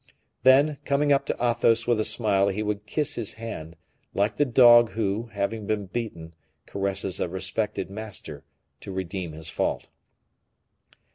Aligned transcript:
Then, 0.41 0.79
coming 0.83 1.13
up 1.13 1.27
to 1.27 1.35
Athos 1.39 1.85
with 1.85 1.99
a 1.99 2.05
smile, 2.05 2.47
he 2.47 2.63
would 2.63 2.87
kiss 2.87 3.13
his 3.13 3.33
hand, 3.33 3.75
like 4.15 4.37
the 4.37 4.45
dog 4.45 4.93
who, 4.93 5.27
having 5.31 5.67
been 5.67 5.85
beaten, 5.85 6.33
caresses 6.65 7.19
a 7.19 7.29
respected 7.29 7.91
master, 7.91 8.43
to 8.79 8.91
redeem 8.91 9.33
his 9.33 9.51
fault. 9.51 9.89